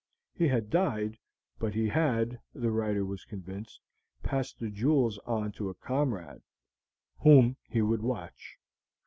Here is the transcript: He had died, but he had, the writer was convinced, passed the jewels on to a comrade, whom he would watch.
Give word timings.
He 0.33 0.47
had 0.47 0.71
died, 0.71 1.19
but 1.59 1.75
he 1.75 1.87
had, 1.87 2.39
the 2.55 2.71
writer 2.71 3.05
was 3.05 3.23
convinced, 3.23 3.79
passed 4.23 4.57
the 4.59 4.71
jewels 4.71 5.19
on 5.27 5.51
to 5.51 5.69
a 5.69 5.75
comrade, 5.75 6.41
whom 7.19 7.55
he 7.69 7.83
would 7.83 8.01
watch. 8.01 8.57